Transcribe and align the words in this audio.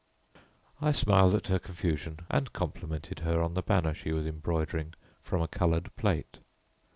I 0.81 0.93
smiled 0.93 1.35
at 1.35 1.45
her 1.49 1.59
confusion 1.59 2.21
and 2.27 2.51
complimented 2.51 3.19
her 3.19 3.39
on 3.39 3.53
the 3.53 3.61
banner 3.61 3.93
she 3.93 4.11
was 4.11 4.25
embroidering 4.25 4.95
from 5.21 5.43
a 5.43 5.47
coloured 5.47 5.95
plate. 5.95 6.39